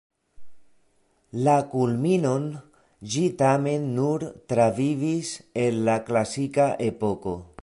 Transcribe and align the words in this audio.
La 1.47 1.53
kulminon 1.73 2.47
ĝi 3.15 3.27
tamen 3.43 3.87
nur 4.01 4.27
travivis 4.55 5.35
en 5.67 5.81
la 5.91 6.01
klasika 6.11 6.71
Epoko. 6.93 7.41